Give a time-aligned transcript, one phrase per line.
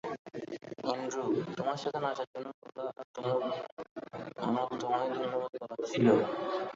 [0.83, 1.23] Andrew,
[1.57, 6.07] তোমার সাথে নাচার জন্য লোলা আর আমার তোমায় ধন্যবাদ বলার ছিল।